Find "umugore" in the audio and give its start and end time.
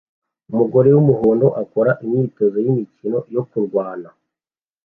0.51-0.89